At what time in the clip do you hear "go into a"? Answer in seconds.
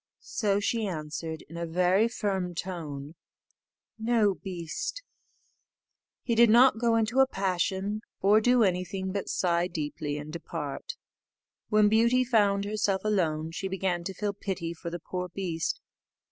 6.79-7.27